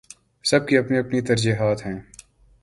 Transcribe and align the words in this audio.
سب 0.43 0.67
کی 0.67 0.77
اپنی 0.77 0.97
اپنی 0.97 1.21
ترجیحات 1.21 1.85
ہیں۔ 1.85 1.99